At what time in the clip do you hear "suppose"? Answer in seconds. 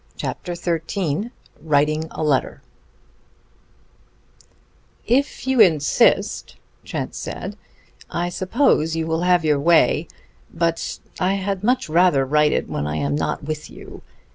8.29-8.95